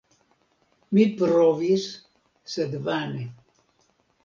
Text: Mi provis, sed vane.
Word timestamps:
Mi 0.97 1.03
provis, 1.19 1.85
sed 2.55 2.75
vane. 2.91 3.31